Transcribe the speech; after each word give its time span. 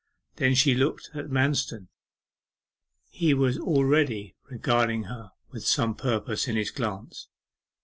Then 0.37 0.55
she 0.55 0.73
looked 0.73 1.11
at 1.13 1.29
Manston; 1.29 1.89
he 3.07 3.35
was 3.35 3.59
already 3.59 4.35
regarding 4.49 5.03
her 5.03 5.29
with 5.51 5.63
some 5.63 5.93
purpose 5.93 6.47
in 6.47 6.55
his 6.55 6.71
glance. 6.71 7.27